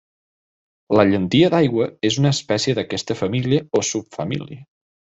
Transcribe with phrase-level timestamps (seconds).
[0.99, 4.69] La llentia d'aigua és una espècie d'aquesta família, o subfamília.